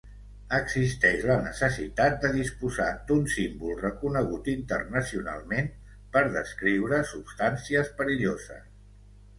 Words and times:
Existeix 0.59 1.25
la 1.31 1.35
necessitat 1.47 2.15
de 2.23 2.31
disposar 2.37 2.87
d"un 3.11 3.29
símbol 3.35 3.77
reconegut 3.83 4.51
internacionalment 4.55 5.71
per 6.17 6.27
descriure 6.41 7.05
substàncies 7.15 7.95
perilloses. 8.03 8.69